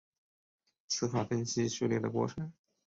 [0.87, 2.51] 词法分析序列的过程。